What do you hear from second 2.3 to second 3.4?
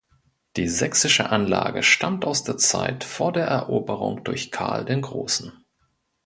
der Zeit vor